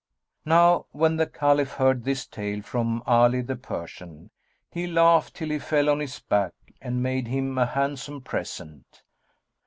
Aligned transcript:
Now 0.45 0.87
when 0.93 1.17
the 1.17 1.27
Caliph 1.27 1.73
heard 1.73 2.03
this 2.05 2.25
tale 2.25 2.63
from 2.63 3.03
Ali 3.05 3.41
the 3.41 3.55
Persian, 3.55 4.31
he 4.71 4.87
laughed 4.87 5.35
till 5.35 5.49
he 5.49 5.59
fell 5.59 5.89
on 5.91 5.99
his 5.99 6.17
back 6.17 6.53
and 6.81 7.03
made 7.03 7.27
him 7.27 7.55
a 7.59 7.67
handsome 7.67 8.21
present. 8.23 9.03